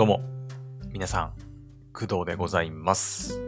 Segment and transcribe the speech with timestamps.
[0.00, 0.22] どうも、
[0.94, 1.34] 皆さん、
[1.92, 3.38] 工藤でございます。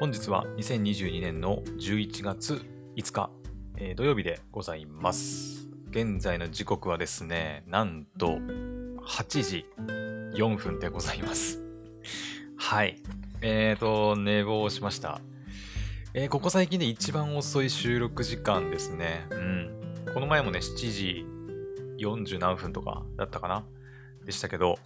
[0.00, 2.60] 本日は2022年の11月
[2.96, 3.30] 5日、
[3.76, 5.68] えー土曜日でございます。
[5.90, 8.40] 現在の時刻はですね、なんと
[9.06, 9.66] 8時
[10.34, 11.62] 4分でございます。
[12.56, 13.00] はい。
[13.40, 15.20] えーと、寝坊しました。
[16.12, 19.28] えーここ最近で一番遅い収録時間ですね。
[19.30, 19.70] うん。
[20.12, 21.24] この前もね、7時
[22.04, 23.64] 40何分とかだったかな？
[24.24, 24.80] でしたけど、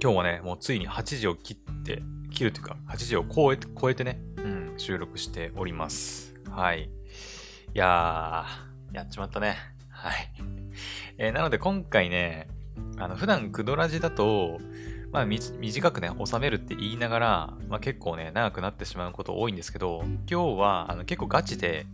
[0.00, 6.34] 今日はね、もうついに8時を切って、切るというか、8時を超えて、超えてね、うん、収録しております。
[6.48, 6.84] はい。
[6.84, 6.88] い
[7.74, 9.56] やー、やっちまったね。
[9.90, 10.32] はい。
[11.18, 12.46] えーなので今回ね、
[12.96, 14.60] あの、普段クドラジだと、
[15.10, 21.86] まあ、み短くね、収めるって言いながら、まあ結構ね、長くなってしまうこと多いんですけど、今日は、あの、結構ガチで、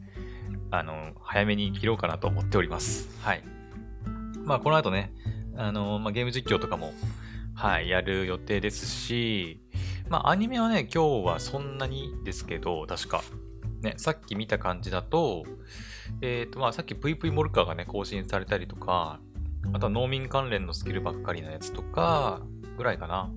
[0.70, 3.08] あの、早めに切ろうかなと思っております。
[3.22, 3.42] はい。
[4.44, 5.10] まあ、この後ね、
[5.56, 6.92] あの、まあ、ゲーム実況とかも、
[7.54, 9.60] はい、やる予定ですし、
[10.08, 13.22] まあ、アニメはね、今日はそんなにですけど、確か。
[13.80, 15.44] ね、さっき見た感じだと、
[16.20, 19.20] えっ、と、まあ、さっき VV モルカーがね、更新されたりとか、
[19.72, 22.40] あとは農民関連のスキルばっかりのやつとか、
[22.76, 23.30] ぐらいかな。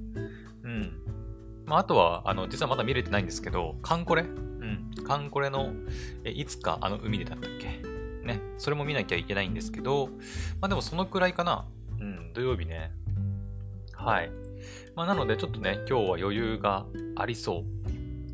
[0.64, 0.94] うん。
[1.66, 4.24] まあ、あとは、あの、実はまだ見れてないんですけど、カンコレ？
[4.24, 4.92] うん。
[5.06, 5.74] カンコレの、
[6.24, 7.68] え、いつかあの海でだったっけ？
[8.26, 8.42] ね。
[8.58, 10.08] それも見なきゃいけないんですけど、
[10.60, 11.68] まあでもそのくらいかな。
[12.00, 12.92] うん、土曜日ね。
[14.08, 14.32] はい。
[14.96, 16.86] まあなのでちょっとね、今日は余裕が
[17.18, 17.64] ありそう。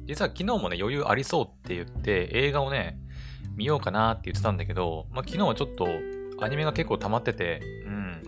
[0.06, 3.00] 実は昨日もね、余裕ありそうって言って映画をね、
[3.56, 5.88] 見ようかなって言ってたんだけど、まあ昨日はちょっと
[6.42, 8.22] アニメが結構溜まってて、うん。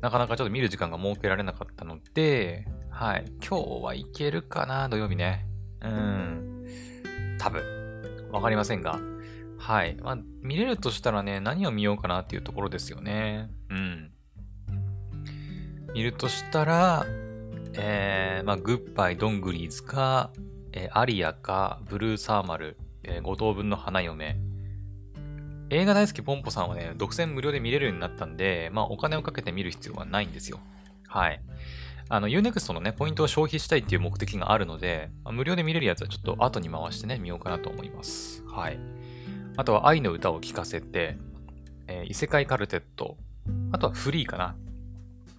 [0.00, 3.24] なかなかちょっと見る時間が設けられなかったので、はい。
[3.44, 5.44] 今日はいけるかな、土曜日ね。
[5.82, 6.66] うん。
[7.36, 7.64] 多分。
[8.30, 9.00] わかりませんが。
[9.58, 9.96] はい。
[9.96, 13.50] まあ、見れるとしたらね、何を見ようかなっていうところですよね。
[15.96, 16.00] うん。
[16.00, 17.06] 見るとしたら、
[17.74, 20.30] えー、まあ、グッバイドングリーズか、
[20.72, 24.38] えーアリアか、ブルーサーマル、えー五等分の花嫁。
[25.70, 30.60] 映画大好きポンポさんはね、独占無料で見れるようになったんで、まあ、お金をかけて見る必要はないんですよ。
[31.08, 31.40] はい。
[32.08, 38.44] あの、Unext のね、ポイントを消費したいっていう目的があるので、まあ無料で見れるやつはちょっと後に回してね、見ようかなと思います。
[38.46, 38.78] はい。
[39.56, 41.18] あとは愛の歌を聴かせて、
[41.88, 43.16] えー異世界カルテット、
[43.72, 44.54] あとはフリーかな。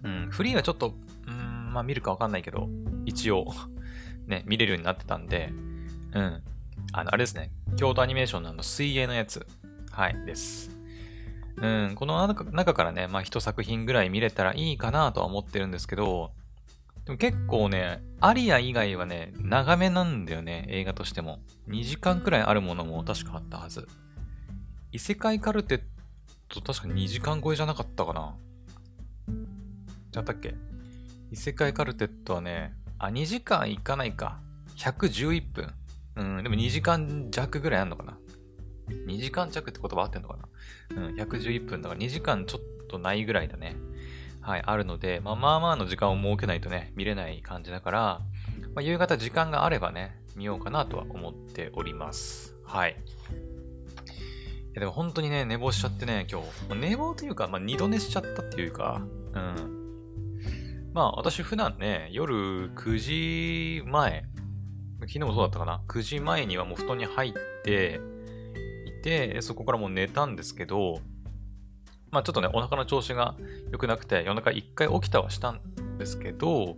[0.07, 0.93] うん、フリーはちょっと、
[1.27, 2.69] うん、まあ見るかわかんないけど、
[3.05, 3.45] 一応、
[4.25, 5.49] ね、見れるようになってたんで、
[6.13, 6.43] うん。
[6.93, 9.45] あの、あれですね、京都アニメーションのあの水泳のやつ、
[9.91, 10.71] はい、です。
[11.57, 16.31] うん、この中中からね、まあ一作品ぐらい見れたらいいかなとは思ってるんですけど、
[17.05, 21.39] でも結構ね、アリア以外はね、長めなんだよね、映画としても。
[21.67, 23.87] 2時間くらいあるものも確かあったはず。
[24.91, 25.81] 異世界カルテッ
[26.49, 28.35] ト確か2時間超えじゃなかったかな
[30.21, 30.55] ったっけ？
[31.31, 34.39] 異世界カルテットはね、あ、2時間いかないか。
[34.77, 35.73] 111分。
[36.15, 38.17] うん、でも2時間弱ぐらいあんのかな
[38.89, 40.47] ?2 時間弱って言葉合ってんのかな
[41.03, 43.75] うん、111分だから2時間ちょっとないぐらいだね。
[44.41, 48.21] はい、あるので、まあまあまあの時間を設けないとね、見れない感じだから、
[48.73, 52.55] まあ、夕方時間があればね、見ようかなとは思っております。
[52.63, 52.91] はい。
[52.91, 52.93] い
[54.73, 56.75] やでも本当にね、寝坊しちゃってね、今日。
[56.75, 59.01] 寝坊というか、まあ二度寝しちゃったっていうか、
[59.33, 59.86] うん。
[60.93, 62.97] まあ私普段ね、夜9
[63.79, 64.25] 時前、
[65.01, 67.33] 昨日もそうだったかな ?9 時前にはもう布団に入っ
[67.63, 67.99] て
[68.85, 71.01] いて、そこからもう寝たんですけど、
[72.11, 73.35] まあちょっとね、お腹の調子が
[73.71, 75.61] 良くなくて、夜中一回起きたはしたん
[75.97, 76.77] ですけど、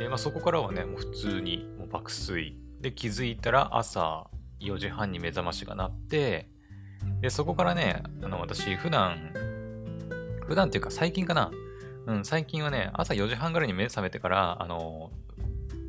[0.00, 2.56] えーまあ、そこからはね、もう普通にもう爆睡。
[2.80, 4.26] で、気づいたら朝
[4.60, 6.48] 4時半に目覚ましが鳴って、
[7.20, 9.32] で、そこからね、あの、私、普段、
[10.46, 11.50] 普段っていうか最近かな。
[12.10, 15.12] うん、最近はね、朝4時半ぐらいに目覚めてから、あの、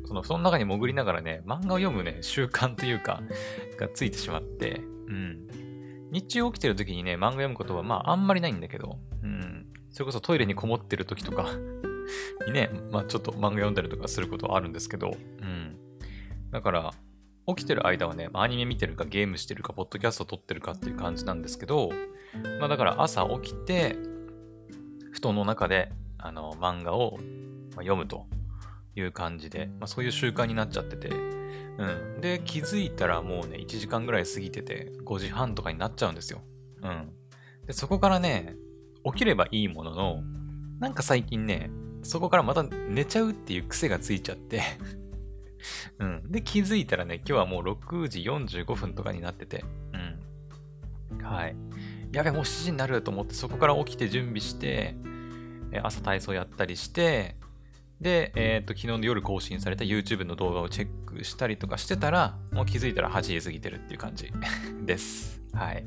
[0.06, 3.20] その布団の中に潜りながらね、漫画を読むね、習慣というか、
[3.76, 5.48] がついてしまって、うん。
[6.12, 9.66] 日中起きてる時にね、漫画読むことはまああんまりないんだけど、うん。
[9.90, 11.48] それこそトイレにこもってる時とか
[12.46, 15.76] にね、まあちょっと漫画読んだりとかすることはあるんですけど、うん。
[16.52, 16.94] だから、
[17.48, 21.90] 起きてる間はね、まあアニメ見てるかゲームしてるか、ポッドキャスト撮ってるかっていう感じなんですけど、
[22.60, 23.96] まあだから朝起きて、
[25.10, 25.90] 布団の中で、
[26.22, 27.18] あの、漫画を
[27.76, 28.26] ま読むと
[28.94, 32.20] いう感じで、まあそういう習慣になっちゃってて、うん。
[32.20, 36.40] で、気づいたらもうね、1時間ぐらい過ぎてて、5時半とかになっちゃうんですよ。
[36.82, 37.12] うん。
[37.66, 38.56] で、そこからね、
[39.04, 40.22] 起きればいいものの、
[40.78, 41.70] なんか最近ね、
[42.02, 44.62] そこからまた寝ちゃうっていう癖がついちゃって、
[45.98, 46.30] うん。
[46.30, 49.64] で、気づいたらね、今日はもう6時45分とかになってて、
[51.10, 51.24] うん。
[51.24, 51.56] はい。
[52.12, 54.96] やべ、もう7時になると思って、そこから起きて準備して、
[55.72, 57.36] え朝体操やったりして、
[58.00, 64.30] で、えっ、と、昨日の夜更新された YouTube の動画をチェックしたりとかしてたら、もう気づいたら8時過ぎてるっていう感じ
[64.84, 65.40] です。
[65.52, 65.84] はい。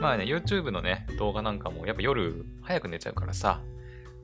[0.00, 3.60] まあね、YouTube のね、動画なんかもやっぱ夜早く寝ちゃうからさ、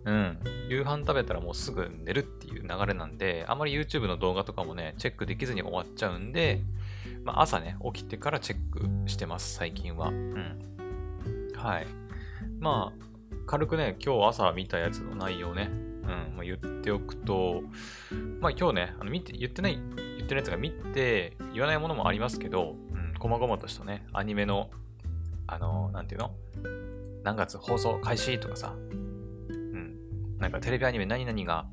[0.05, 0.39] うん、
[0.69, 6.61] 夕飯食べたらもうすぐ寝るっていう流れなんで、あまり YouTube の動画とかもね、チェックできずに終わっちゃうんで、
[7.25, 8.59] まあ、朝ね、起きてからチェッ
[9.05, 10.09] クしてます、最近は。
[10.09, 10.59] うん。
[11.55, 11.87] はい。
[12.59, 13.12] まあ、
[13.47, 17.63] 軽くね、今日朝見たやつの内容ね、うん、まあ、言っておくと、
[18.41, 24.71] まあ今日ね、あの見て、言ってない、言ってないやつが見て、言わないものもありますけど、うん、細々としたね、アニメの、
[25.47, 26.31] あの、なんていうの？
[27.25, 28.83] 何月放送開始とかさ、う
[29.53, 31.67] ん、なんかテレビアニメ何々が、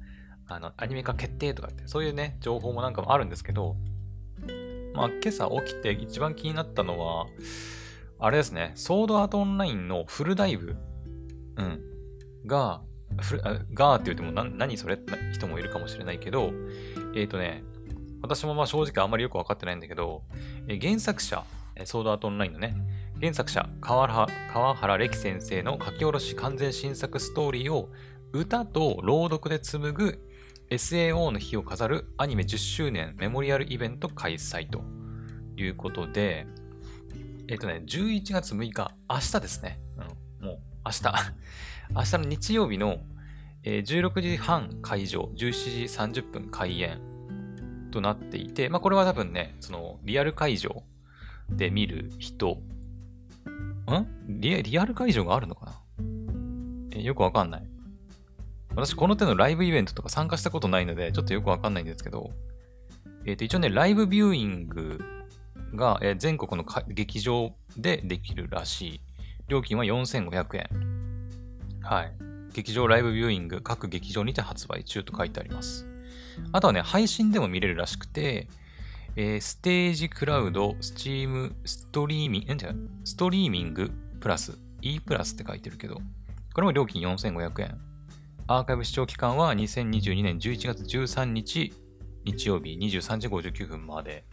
[0.48, 3.75] あの、アニメ化決定とかって、そういうね、情報もなんかもあるんですけど、
[4.94, 7.27] まあ、今朝起きて一番気になったのは、
[8.19, 10.75] あれですね、ソードアートオンラインのフルダイブ、
[11.60, 12.82] うん、が、
[13.22, 13.42] フル
[13.74, 16.52] ガーって言っても何何それって人もいるかもしれないけど、
[17.16, 17.64] えっ、ー、とね、
[18.22, 20.24] 私もまあ正直あんまりよくわかってないんだけど、
[20.68, 21.44] えー、原作者、
[21.86, 22.76] ソードアートオンラインのね、
[23.20, 27.90] 原作者、川原川原歴先生の書き下ろし完全新作ストーリーを
[28.32, 30.20] 歌と朗読で紡ぐ
[30.70, 34.84] SAO の日を飾るアニメ10周年メモリアルイベント開催と
[35.58, 36.46] いうことで、
[37.48, 39.80] えっ、ー、とね、11月6日、明日ですね。
[40.86, 41.04] 明日。
[41.96, 43.00] 明日の日曜日の、
[43.64, 47.00] えー、16時半会場、17時30分開演
[47.92, 50.84] となっていて、まあこれは多分ね、そのリアル会場
[51.50, 52.62] で見る人、
[53.88, 54.40] ん？
[54.40, 55.81] リリアル会場があるのかな？
[56.92, 57.68] えー、よくわかんない。
[58.76, 62.31] 私、この手のライブイベントとか参加したことないので、ちょっとよくわかんないんですけど、
[63.26, 65.00] えっ、ー、と、一応ね、ライブビューイング
[65.76, 69.02] が、えー、全国の劇場でできるらしい。
[69.50, 70.68] 料金は4500円。
[71.81, 72.13] はい。
[72.54, 75.88] 劇場ライブビューイング、各劇場にて発売中と書いてあります。
[76.51, 78.48] あとはね、配信でも見れるらしくて、
[79.16, 85.95] えー、ステージクラウド、スチーム、ストリーミング、ストリーミングプラス、E プラスって書いてるけど、
[86.54, 87.80] これも料金4500円。
[88.45, 91.74] アーカイブ視聴期間は2022年11月13日
[92.24, 94.25] 日曜日23時59分まで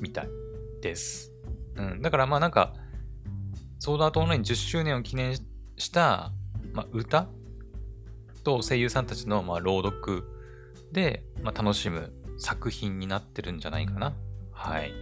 [0.00, 0.28] みたい
[0.82, 1.32] です。
[1.76, 2.02] うん。
[2.02, 2.74] だからまあなんか、
[3.84, 5.36] ソードアートオンライン10周年を記念
[5.76, 6.32] した、
[6.72, 7.28] まあ、歌
[8.42, 10.24] と声優さんたちのまあ朗読
[10.90, 14.14] で、まあ、楽しむ作品になってるんじゃないかな。
[14.52, 14.94] はい。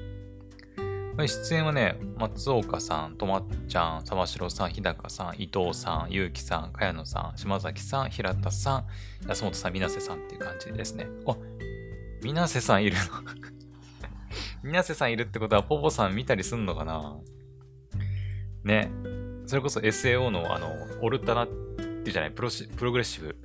[1.16, 11.06] 出演はね、松岡さん、とまっちゃん、沢城さん、日高さん、伊藤さん、ゆうきさん、茅野さん、島崎さん、平田さん、安本さん、水瀬さんっていう感じですね。
[11.28, 11.36] あ、
[12.20, 12.96] 水瀬さんいる
[14.64, 14.66] の？
[14.72, 17.16] 水瀬さんいるってことは、ポポさん見たりすんのかな？
[18.64, 18.90] ね。
[19.46, 21.48] それこそ SAO の、あの、オルタナっ
[22.04, 23.36] てじゃない、プロプログレッシブ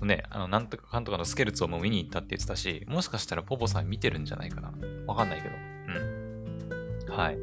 [0.00, 4.72] のね、あの、なんとかかんとかのスケルツをも見に行ったって言ってたし、もしかしたらポポさん見てるんじゃないかな。
[5.06, 5.54] わかんないけど。
[7.08, 7.12] うん。
[7.12, 7.38] はい。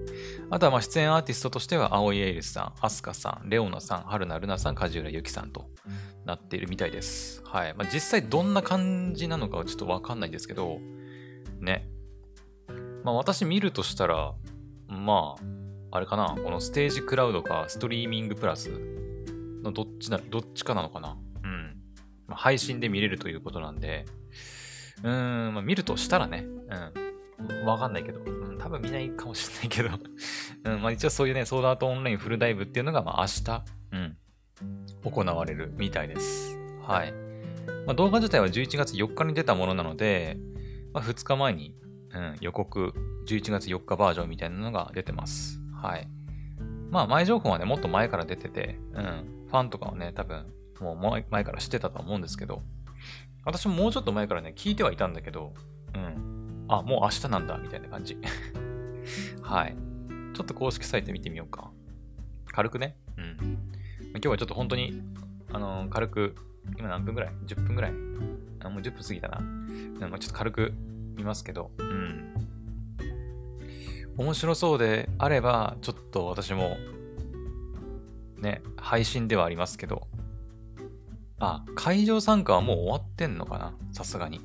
[0.49, 5.69] あとはま出演アーティストとしては、青井エイルスさん、アスカさん、レオナさん、春菜ルナさん、梶浦由紀さんと
[6.25, 7.41] なっているみたいです。
[7.43, 7.73] はい。
[7.73, 10.79] まあ、実際どんな感じなのかはちょっとわかんないんですけど、
[11.59, 11.89] ね。
[13.03, 14.33] まあ私見るとしたら、
[14.87, 15.43] まあ、
[15.91, 18.69] あれかな、このステージクラウドかストリーミングプラス？
[19.63, 21.17] のどっちな、どっちかなのかな？
[21.43, 21.77] うん。
[22.27, 24.05] ま、配信で見れるということなんで、
[25.03, 26.45] うーん、まあ見るとしたらね、
[27.39, 27.65] うん。
[27.65, 29.89] わかんないけど、うん、多分見ないかもしれないけど
[30.65, 34.17] うん、まあ一応そういうね、ソードアートオンラインフルダイブっていうのが、まあ明日、うん、
[35.03, 36.57] 行われるみたいです。
[36.81, 37.13] はい。
[37.85, 40.37] まあ、動画自体は11月4日に出たものなので、
[40.93, 41.75] まあ、2日前に、
[42.11, 42.93] うん、予告、
[43.27, 45.61] 11月4日バージョンみたいなのが出てます。
[45.81, 46.07] はい。
[46.91, 50.45] まあ前情報はね、もっと前から出てて、うん、ファンとかはね、多分、
[50.79, 52.61] もう前から知ってたと思うんですけど、
[53.45, 55.53] 私ももうちょっと前からね、聞いてはいたんだけど、
[55.95, 58.17] うん、あ、もう明日なんだ、みたいな感じ。
[59.41, 59.75] はい。
[60.33, 61.71] ちょっと公式サイト見てみようか。
[62.51, 62.97] 軽くね？
[63.17, 63.37] うん。
[64.13, 65.01] 今日はちょっと本当に、
[65.53, 66.35] あのー、軽く、
[66.77, 67.91] 今何分ぐらい ?10 分ぐらい？
[68.59, 69.39] あもう10分過ぎたな。
[70.09, 70.73] ま、ちょっと軽く
[71.15, 71.96] 見ますけど、うん。
[74.17, 76.77] 面白そうであれば、ちょっと私も、
[78.37, 80.07] ね、配信ではありますけど、
[81.39, 83.73] あ、会場参加はもう終わってんのかな？
[83.91, 84.41] さすがに。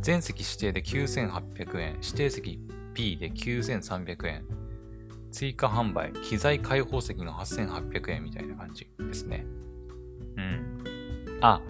[0.00, 2.58] 全席指定で9800円、指定席
[2.94, 4.44] B で9300円、
[5.30, 9.46] 追加販売、機材開放席が8800円みたいな感じですね。
[10.36, 10.84] うん。
[11.40, 11.60] あ、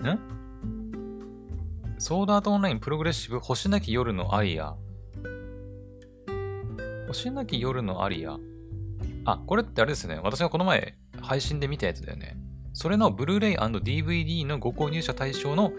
[0.00, 0.18] ん？
[1.98, 4.76] ソードアートオンラインプログレッシブ星なき夜のアリア。
[7.12, 8.38] 星なき夜のアリア。
[9.24, 10.18] あ、これってあれですね。
[10.22, 12.36] 私がこの前配信で見たやつだよね。
[12.72, 15.72] それのブルーレイ &DVD のご購入者対象の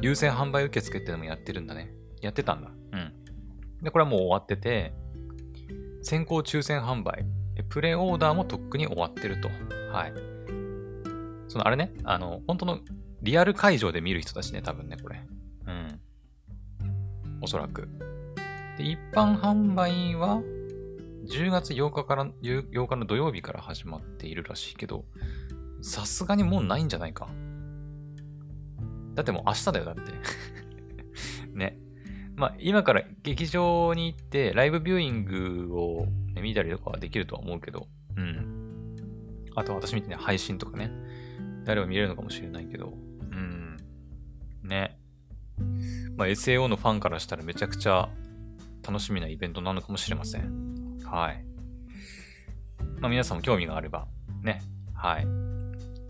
[0.00, 1.92] 優先販売受付っていうのもやってるんだね。
[2.22, 2.70] やってたんだ。
[2.92, 3.12] うん。
[3.82, 4.92] で、これはもう終わってて、
[6.02, 7.26] 先行抽選販売、
[7.68, 9.48] プレオーダーもとっくに終わってると。
[9.92, 10.12] はい。
[11.48, 12.80] そのあれね、あの、本当の
[13.22, 15.20] リアル会場で見る人たちね、多分ね、これ。
[15.66, 16.00] うん。
[17.42, 17.88] おそらく。
[18.78, 20.40] で、一般販売は、
[21.28, 25.04] 10月8日から、8日の土曜日から始まっているらしいけど、
[25.82, 27.28] さすがにもうないんじゃないか。
[29.14, 30.12] だってもう明日だよ、だって。
[31.52, 31.78] ね。
[32.34, 38.96] まあ、今から劇場に行って、ライブビューイングを、ね、見たりとかはできるとは思うけど、うん。
[39.54, 40.90] あと私みたいに配信とかね、
[41.64, 42.94] 誰も見れるのかもしれないけど、
[43.32, 43.76] うん。
[44.62, 44.98] ね。
[46.16, 48.08] まあ、SAO のファンからしたらめちゃくちゃ
[48.86, 50.77] 楽しみなイベントなのかもしれません。
[51.10, 51.44] はい。
[53.00, 54.06] まあ、皆さんも興味があれば、
[54.42, 54.62] ね。
[54.94, 55.26] はい。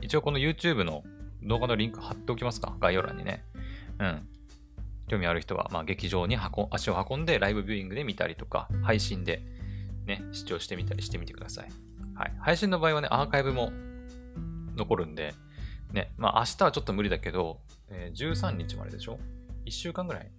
[0.00, 1.04] 一応この YouTube の
[1.42, 3.44] 動画のリンク貼っておきますか概要欄にね。
[3.98, 4.28] うん。
[5.08, 6.36] 興味ある人は、まあ、劇場に
[6.70, 9.42] 足を運んでライブビューイングで見たりとか、配信で
[10.06, 11.68] ね、視聴してみたりしてみてください。
[12.14, 12.32] はい。
[12.40, 13.70] 配信の場合はね、アーカイブも
[14.76, 15.34] 残るんで、
[15.92, 19.18] ね、まあ明日はちょっと無理だけど、えー、13日まででしょ
[19.66, 20.30] ?1 週間ぐらい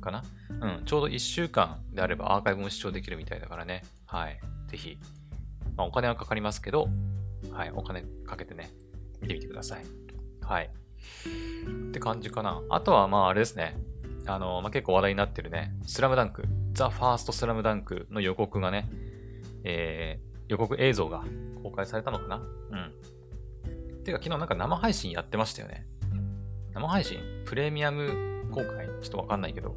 [0.00, 0.22] かな？
[0.60, 3.82] うん、ちょうど1週間であればアーカイブも視聴できるみたいだからね。
[4.06, 4.40] はい。
[4.68, 4.98] ぜひ、
[5.76, 6.88] まあ、お金はかかりますけど、
[7.50, 8.70] はい、お金かけてね、
[9.20, 9.84] 見てみてください。
[10.42, 10.70] はい。
[11.88, 12.62] って感じかな。
[12.70, 13.76] あとは、まああれですね。
[14.26, 18.88] あの、まあ、結構話題になってるね、スラムダンク、ザ・ファースト・スラムダンクの予告がね、
[19.64, 21.24] えー、予告映像が
[21.62, 22.36] 公開されたのかな？
[22.36, 24.04] うん。
[24.04, 25.86] てか、昨日なんか生配信やってましたよね。
[26.72, 27.18] 生配信？
[27.46, 28.81] プレミアム公開？
[29.02, 29.76] ちょっとわかんないけど、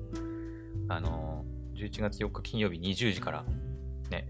[0.88, 3.46] あのー、11月4日金曜日20時から、
[4.10, 4.27] ね、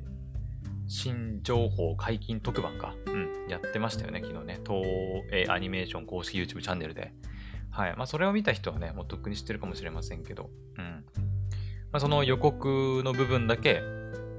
[0.88, 4.60] 新情報解禁特番か、うん、やってましたよね、昨日ね。
[4.66, 4.84] 東
[5.32, 7.14] 映アニメーション公式 YouTube チャンネルで。
[7.72, 7.96] はい。
[7.98, 11.06] まあ、それを見た人はね、もうとっくに知ってるかもしれませんけど、うん。
[11.92, 13.82] まあ、その予告の部分だけ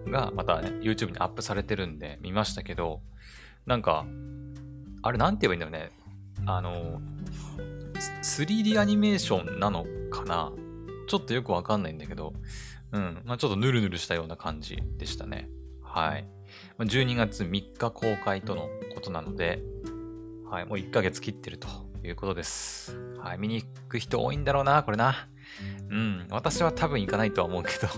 [0.06, 3.02] が、またね、YouTube にアップされてるんで、見ましたけど、
[3.66, 4.06] なんか、
[5.02, 5.92] あれなんて言えばいいんだよね。
[6.46, 7.00] あの、
[8.22, 10.52] 3D アニメーションなのかな
[11.06, 12.32] ちょっとよくわかんないんだけど、
[12.92, 13.22] うん。
[13.24, 15.48] まあ、ちょっとヌルヌルしたような感じでしたね。
[15.82, 16.28] はい。
[16.78, 19.62] 12月3日公開とのことなので、
[20.50, 20.66] はい。
[20.66, 21.68] もう1ヶ月切ってると
[22.04, 22.96] いうことです。
[23.18, 23.38] はい。
[23.38, 25.28] 見に行く人多いんだろうな、これな。
[25.90, 26.26] うん。
[26.30, 27.88] 私は多分行かないとは思うけど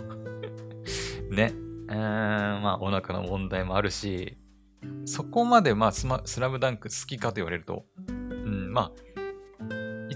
[1.34, 1.52] ね。
[1.88, 4.38] うーん、まあ、お腹の問題もあるし、
[5.04, 8.92] そこまで、まあス、スラムダンク好きかと言われると、うん、まあ、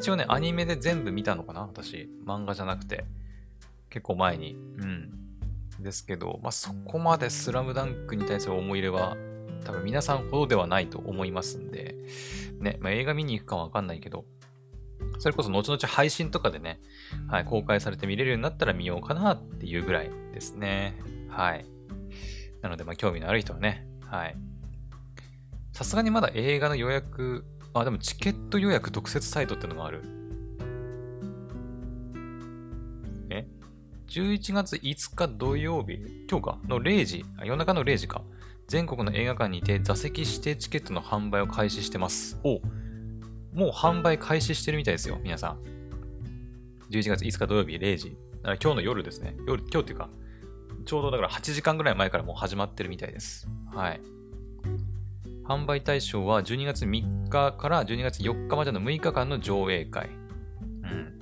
[0.02, 1.61] 一応ね、アニメで全部見たのかな？
[1.61, 2.11] 私。
[2.26, 3.04] 漫画じゃなくて。
[3.88, 4.54] 結構前に。
[4.54, 5.12] うん。
[5.80, 9.16] ですけど、まあ、そこまでスラムダンクに対する思い入れは、
[9.64, 11.94] 多分皆さんほどではないと思いますんで、
[12.59, 14.25] ね、まあ、映画見に行くかはわかんないけど、
[15.21, 16.80] それこそ後々配信とかでね、
[17.28, 20.97] はい、公開されて見れるようになったら見ようかなっていうぐらいですね。
[21.28, 21.64] はい。
[22.61, 24.37] なので、まあ、興味のある人はね、はい。
[25.73, 27.44] さすがにまだ映画の予約、
[27.75, 30.02] あ、でもチケット予約特設サイトってのがある。
[33.31, 33.47] え
[34.09, 36.59] ?11 月5日土曜日、今日か？
[36.69, 38.23] の0時、夜中の0時か。
[38.69, 42.38] 全国の映画館にて座席指定チケットの販売を開始してます。
[42.45, 42.61] お
[43.52, 45.59] もう販売開始してるみたいですよ、皆さん。
[46.91, 48.17] 11月5日土曜日0時。
[48.45, 49.37] 今日の夜ですね。
[49.47, 50.11] 夜、今日っていうか、
[50.85, 53.49] ちょうどだから8時間ぐらい前からもう始まってるみたいです。
[53.73, 54.00] はい。
[55.44, 60.08] 販売対象は12月3日から12月4日までの6日間の上映会。
[60.08, 61.18] うん。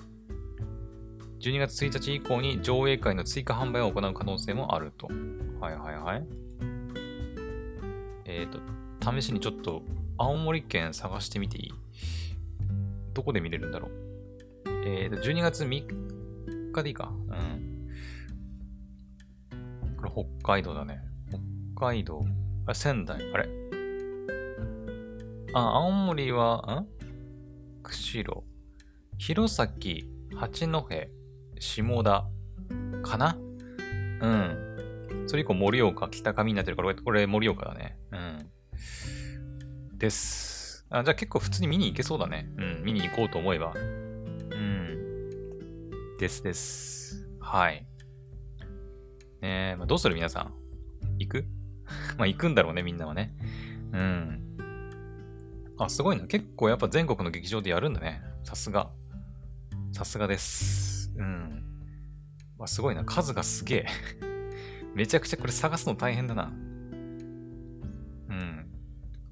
[1.40, 5.08] 12月1日以降に上映会の追加販売を行う可能性もあると。
[5.60, 6.26] はいはいはい。
[8.26, 8.60] えっ、ー、と、
[9.12, 9.82] 試しにちょっと
[10.18, 11.72] 青森県探してみていい？
[13.14, 13.90] どこで見れるんだろう？
[14.86, 17.10] えっ、ー、と、12月3日でいいか。
[17.10, 17.88] うん。
[19.96, 21.00] これ北海道だね。
[21.74, 22.22] 北海道。
[22.66, 23.32] あ、仙台。
[23.32, 23.59] あれ？
[25.52, 26.85] あ、青森は、
[27.83, 27.83] ん？
[27.83, 28.42] 釧路。
[29.19, 29.69] 弘前、
[30.37, 30.88] 八戸、
[31.59, 32.26] 下田。
[33.02, 33.37] かな？
[34.23, 35.25] うん。
[35.26, 37.99] それ以降、盛岡、北上になってるから、これ盛岡だね。
[38.12, 38.50] うん。
[39.99, 40.87] です。
[40.90, 42.49] あ、じゃあ結構普通に見に行けそうだね。
[42.57, 42.85] うん。
[42.85, 43.73] 見に行こうと思えば。
[43.75, 44.50] うん。
[46.19, 47.26] ですです。
[47.40, 47.87] はい。
[49.40, 50.54] ねえ、まあ、どうする皆さん？
[51.19, 51.45] 行く？
[52.19, 53.35] まあ行くんだろうね、みんなはね。
[53.92, 54.57] うん。
[55.84, 56.26] あ、すごいな。
[56.26, 58.22] 結構やっぱ全国の劇場でやるんだね。
[58.44, 58.90] さすが。
[59.92, 61.12] さすがです。
[61.16, 61.64] うん。
[62.58, 63.04] あ、すごいな。
[63.04, 63.87] 数がすげえ。
[64.94, 66.44] めちゃくちゃこれ探すの大変だな。
[66.44, 68.66] うん。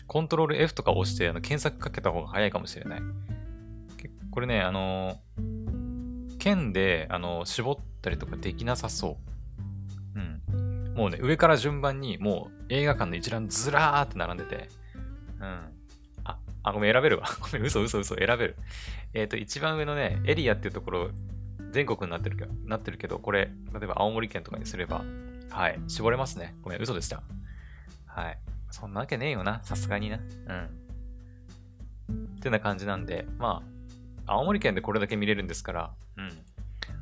[0.06, 3.02] コントロール F とか押してあの検索かけた方が早いかもしれない。
[4.30, 9.18] これね、あのー、剣で、あのー、絞ったりとかできなさそ
[10.14, 10.18] う。
[10.18, 10.94] うん。
[10.94, 14.68] もうね、上から順番に、もう映画館の一覧ずらーって並んでて、
[15.40, 15.77] うん。
[16.62, 17.26] あ、ごめん、選べるわ。
[17.40, 18.56] ごめん、嘘嘘嘘、選べる。
[19.14, 21.10] えっ、ー、と、一番上のね、エリアっていうところ、
[21.70, 25.04] 全国になってるけど、なってるけど、これ、例えば青森県とかにすれば、
[25.50, 26.54] はい、絞れますね。
[26.62, 27.22] ごめん、嘘でした。
[28.06, 28.38] はい。
[28.70, 30.18] そんなわけねえよな、さすがにな。
[30.18, 30.88] うん。
[32.36, 33.62] ってな感じなんで、ま
[34.26, 36.28] あ、青森県でこれだけ見れるんですから、うん。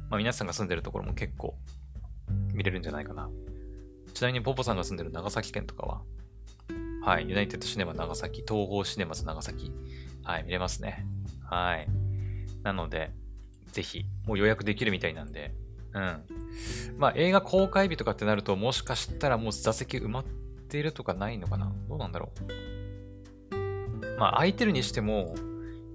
[0.08, 1.56] まあ皆さんが住んでるところも結構
[2.54, 3.28] 見れるんじゃないかな。
[4.14, 6.02] ちなみにポポさんが住んでる長崎県とかは、
[7.06, 9.70] はい、ユナイテッドシネマ長崎、東宝シネマズ長崎、
[10.24, 11.06] はい、見れますね。
[11.48, 11.86] はい。
[12.64, 13.12] なので、
[13.70, 15.54] ぜひ、もう予約できるみたいなんで、
[15.94, 16.24] うん。
[16.98, 20.24] まあ映画公開日とかってなると、もしかしたらもう座席埋まっ
[20.68, 21.72] てるとかないのかな？
[21.88, 22.32] どうなんだろ
[23.52, 23.54] う？
[24.18, 25.36] まあ空いてるにしても、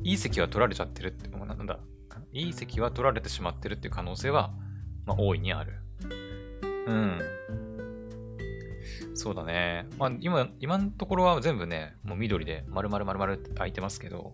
[0.04, 1.82] いい席は取られちゃってるって、もうなんだ、
[2.32, 4.54] いい席は取られてしまってるっていう可能性は、
[5.06, 5.74] まあ大いにある。
[6.88, 7.20] うん。
[9.14, 9.88] そうだね。
[9.98, 14.34] まあ今、今のところは全部ね、もう緑で丸々丸々って空いてますけど、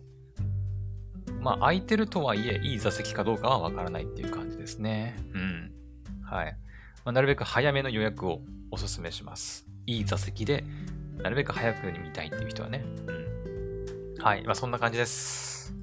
[1.41, 5.15] まあ、空いてるとはいえ、いい座席かどうかはわからないっていう感じですね。
[5.33, 5.71] うん。
[6.23, 6.57] はい。
[7.05, 8.41] まあ、なるべく早めの予約を
[8.71, 9.65] お勧めします。
[9.85, 10.63] いい座席で、
[11.21, 12.83] なるべく早くに見たいっていう人はね。
[13.07, 14.23] うん。
[14.23, 14.43] はい。
[14.43, 15.73] まあ、そんな感じです。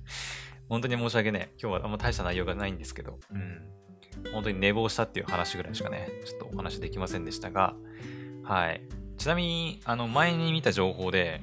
[0.68, 4.32] 本当に申し訳ね今日はあんま大した内容がないんですけど、うん。
[4.32, 7.74] 本当に寝坊したっていう話ぐらいしかね、ちょっとお話できませんでしたが、
[8.44, 8.82] はい。
[9.18, 11.40] ちなみに、あの、前に見た情報で、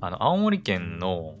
[0.00, 1.34] あの、青森県の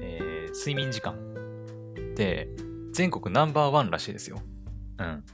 [0.00, 2.48] え睡眠時間って
[2.92, 4.40] 全国ナンバーワンらしいですよ。
[4.98, 5.24] うん。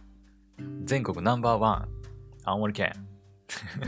[0.84, 1.88] 全国ナンバーワン。
[2.44, 2.92] 青森県。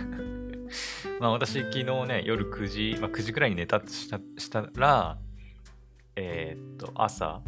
[1.21, 5.19] まあ私昨日ね、夜9時、まあ9時くらいに寝たとしたしたら、
[6.17, 7.43] えー、っと、朝、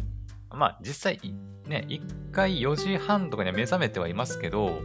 [0.51, 1.19] まあ実際
[1.67, 4.79] ね、1回4時半とかには目覚めてはいますけど、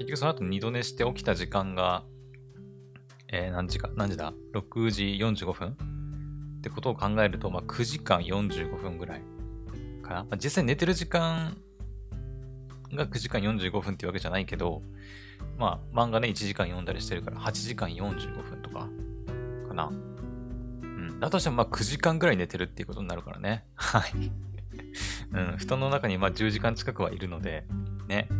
[0.00, 2.04] 結局その後二度寝して起きた時間が、
[3.28, 5.68] えー、何時か、何時だ ?6 時45分？
[5.72, 9.22] ってことを考えると、まあ、9時間45分ぐらい
[10.02, 10.22] かな。
[10.22, 11.58] まあ、実際寝てる時間
[12.94, 14.80] が9時間45分っていうわけじゃないけど、
[15.58, 18.88] まあ、漫画ね、1時間読んだりしてるから、8時間45分とか、
[19.68, 19.90] かな。
[20.82, 21.20] うん。
[21.20, 23.66] だとしても、まあ、9時間ぐらい寝てるっていうことになるからね。
[23.76, 24.32] はい。
[25.32, 25.56] うん。
[25.58, 27.66] 布団の中に、まあ、10時間近くはいるので、
[28.08, 28.30] ね。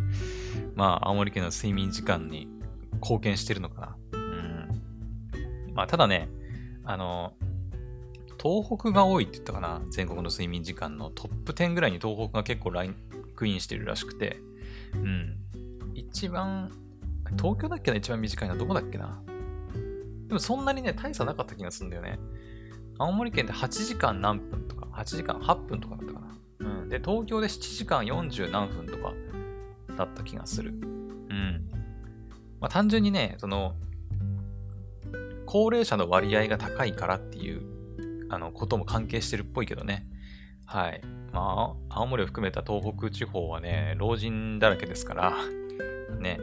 [0.81, 2.47] まあ、青森県の睡眠時間に
[2.93, 3.95] 貢献してるのかな。
[4.13, 5.73] うん。
[5.75, 6.27] まあ、ただね、
[6.83, 7.33] あの、
[8.41, 12.95] 東北が多いって言ったかな全国の睡眠時間のトップ10ぐらいに東北が結構ライン
[13.35, 14.37] クインしてるらしくて、
[14.95, 15.37] うん。
[15.93, 16.71] 一番、
[17.37, 19.21] 東京だっけな一番短いのはどこだっけな
[20.29, 22.17] でもそんなにね、大差なかった気がするんだよね。
[22.97, 26.37] 青森県って8時間何分とか、8時間8分とかだったかな。
[26.81, 26.89] うん。
[26.89, 29.13] で、東京で7時間40何分とか
[29.95, 30.71] だった気がする。
[30.71, 31.69] うん。
[32.59, 33.75] まあ単純にね、その、
[35.45, 37.71] 高齢者の割合が高いからっていう
[38.31, 40.07] あの、ことも関係してるっぽいけどね。
[40.65, 41.01] はい。
[41.33, 45.33] まあ、青森を含めた東北地方はね、老人だらけですから、
[46.17, 46.39] ね、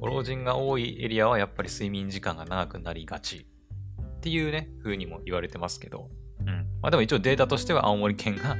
[0.00, 3.46] ご老人が多いエリアはやっぱり睡眠時間が長くなりがち
[4.16, 6.08] っていうね、風にも言われてますけど、
[6.40, 6.46] うん。
[6.82, 8.56] まあでも一応データとしては青森県が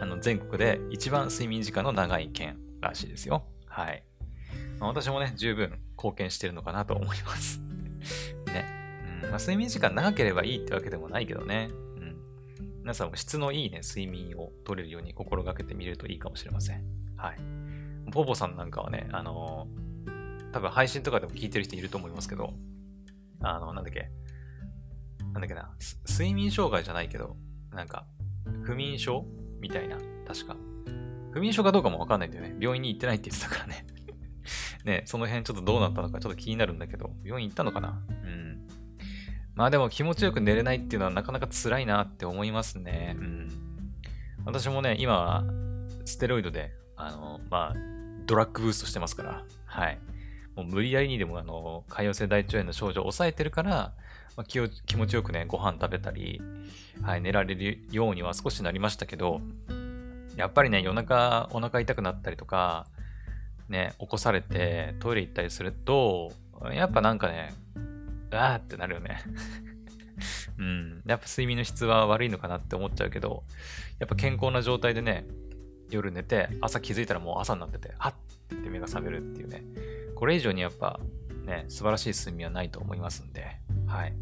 [0.00, 3.44] あの全国で一番睡眠時間の長い県らしいですよ。
[3.78, 4.02] はい。
[4.80, 7.60] まあ、私もね、十分貢献してるのかなと思います
[8.52, 8.64] ね。
[9.22, 9.30] うん。
[9.30, 11.70] まあ睡眠時間長ければいいってわけでもないけどね。
[11.70, 11.88] うん
[12.82, 16.82] 皆さんも質のいいね、睡眠を取れるように心がけてみるといいかもしれません。
[17.16, 17.36] はい。
[18.10, 22.54] ポポさんなんかはね、あのー、多分配信とかでも聞いてる人いると思いますけど、
[23.40, 24.10] あの、なんだっけ、
[25.20, 25.70] なんだっけな、
[26.08, 27.36] 睡眠障害じゃないけど、
[27.72, 28.06] なんか、
[28.62, 29.26] 不眠症
[29.60, 30.56] みたいな、確か。
[31.38, 32.56] 不眠症かどうかもわかんないんだよね。
[32.58, 33.86] 病院に行ってないって言ってたからね。
[34.84, 38.02] ね、その辺ちょっとどうなったのかちょっと気になるんだけど、病院行ったのかな？
[38.08, 38.66] うん。
[39.54, 43.14] まあでも気持ちよく寝れないっていうのはなかなか辛いなって思いますね。
[43.18, 43.48] うん。
[44.44, 45.44] 私もね、今は
[46.04, 47.74] ステロイドで、あの、まあ、
[48.26, 49.98] ドラッグブーストしてますから、はい。
[50.56, 53.94] もう無理やりにでも、あの、潰瘍性大腸炎の症状を抑えてるから、
[54.36, 56.40] まあ、気を気持ちよくね、ご飯食べたり、
[57.02, 59.40] はい、寝られるようには少しなりましたけど、
[60.38, 62.86] やっぱりね、夜中お腹痛くなったりとか、
[63.68, 66.32] ね、起こされてトイレ行ったりすると、
[66.72, 67.52] やっぱなんかね、
[68.30, 69.20] あーってなるよね。
[70.58, 71.02] うん。
[71.06, 73.42] やっぱ睡眠の質は悪いのかなって思っちゃうけど、
[73.98, 75.26] やっぱ健康な状態でね、
[75.90, 78.14] 夜寝て、朝気づいたらもう朝になってて、はっ
[78.54, 79.64] って目が覚めるっていうね。
[80.14, 81.00] これ以上にやっぱ
[81.44, 84.12] ね、素晴らしい睡眠はないと思いますんで、はい。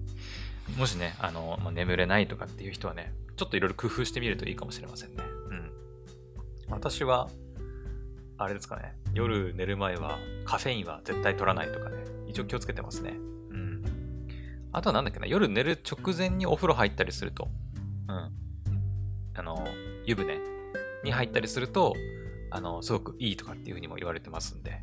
[0.78, 5.22] もしね、あの、まあ、眠れないとかっていう人はね、ちょっといろいろ工夫してみるといいかもしれませんね。
[6.68, 7.28] 私は、
[8.38, 13.10] あれですかね、夜寝る前はカフェインは絶対取らないとかね、一応気をつけてますね。
[13.50, 13.82] うん。
[14.72, 17.48] あとはなんだっけな、夜寝る直前にお風呂入ったりすると、
[18.08, 18.30] うん。
[19.34, 19.66] あの、
[20.04, 20.38] 湯船
[21.04, 21.94] に入ったりすると、
[22.50, 24.82] あの、すごくいいとかっていうふうにも言われてますんで、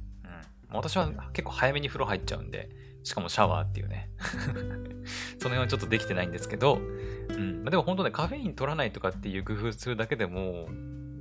[0.70, 0.76] うん。
[0.76, 2.70] 私は結構早めに風呂入っちゃうんで、
[3.04, 4.10] しかもシャワーっていうね
[5.38, 7.64] その辺はちょっとできてないんですけど、うん。
[7.64, 10.68] ま、でも本当ね、カフェイン取らないとかっていう工夫するだけでも、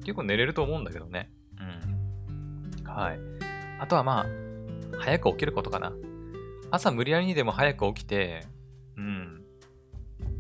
[0.03, 1.31] 結構寝れると思うんだけどね。
[1.59, 2.87] うん。
[2.87, 3.19] はい。
[3.79, 5.93] あとはまあ、早く起きることかな。
[6.71, 8.47] 朝無理やりにでも早く起きて、
[8.97, 9.43] うん。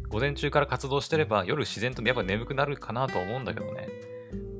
[0.09, 3.89] 午前中から活動してれば夜自然とやっぱ眠くなるかなと思うんだけどね。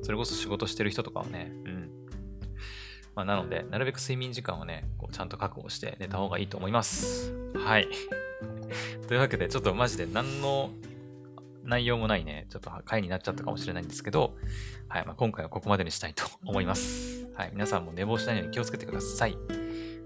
[0.01, 1.89] それこそ仕事してる人とかはね、うん。
[3.15, 7.33] まあ、なので、なるべく睡眠時間をね、こうちゃんと確保して寝た方がいいと思います。
[7.55, 7.87] はい。
[9.07, 10.71] というわけで、ちょっとマジで何の
[11.63, 14.35] 内容もないね、ちょっと回になっちゃったかもしれないんですけど、
[14.87, 15.05] はい。
[15.05, 17.27] まあ、今回はここまでにしたいと思います。
[17.35, 17.51] はい。
[17.53, 19.37] 皆さんも寝坊しないように気をつけてください。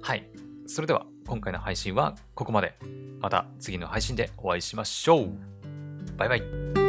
[0.01, 0.29] はい。
[0.65, 2.75] それでは、今回の配信はここまで。
[3.19, 5.29] また次の配信でお会いしましょう。
[6.17, 6.86] バイバイ。